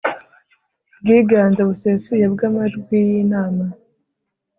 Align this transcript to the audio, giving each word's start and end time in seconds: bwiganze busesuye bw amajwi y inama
bwiganze 1.01 1.61
busesuye 1.69 2.25
bw 2.33 2.39
amajwi 2.49 2.95
y 3.09 3.13
inama 3.23 3.65